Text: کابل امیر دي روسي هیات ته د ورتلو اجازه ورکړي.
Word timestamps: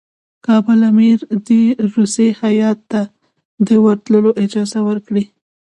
کابل 0.45 0.79
امیر 0.91 1.19
دي 1.47 1.61
روسي 1.93 2.27
هیات 2.41 2.79
ته 2.91 3.01
د 3.67 3.69
ورتلو 3.85 4.29
اجازه 4.43 4.79
ورکړي. 4.89 5.23